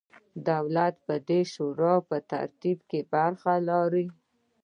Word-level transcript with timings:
دولت 0.49 0.95
به 1.05 1.15
د 1.21 1.23
دې 1.29 1.41
شورا 1.53 1.95
په 2.09 2.17
ترتیب 2.31 2.77
کې 2.89 2.99
برخه 3.13 3.51
ولري. 3.65 4.07